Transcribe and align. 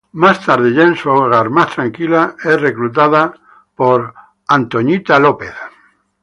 Más 0.13 0.43
tarde 0.43 0.73
ya 0.73 0.81
en 0.81 0.95
su 0.95 1.11
hogar, 1.11 1.51
más 1.51 1.75
tranquila, 1.75 2.35
es 2.43 2.59
reclutada 2.59 3.35
por 3.75 4.11
Mohinder 4.49 5.05
Suresh. 5.05 5.53